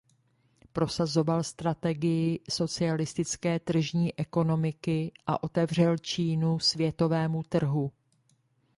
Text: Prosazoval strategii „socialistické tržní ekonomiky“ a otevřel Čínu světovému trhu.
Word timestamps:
Prosazoval 0.73 1.43
strategii 1.43 2.39
„socialistické 2.51 3.59
tržní 3.59 4.19
ekonomiky“ 4.19 5.11
a 5.27 5.43
otevřel 5.43 5.97
Čínu 5.97 6.59
světovému 6.59 7.43
trhu. 7.43 7.91